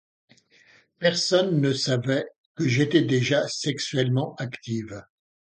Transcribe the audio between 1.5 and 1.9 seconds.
ne